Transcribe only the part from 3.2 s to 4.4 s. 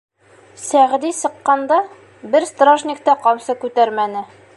ҡамсы күтәрмәне.